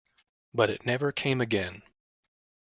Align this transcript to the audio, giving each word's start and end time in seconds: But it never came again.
But 0.51 0.71
it 0.71 0.83
never 0.83 1.11
came 1.11 1.41
again. 1.41 1.83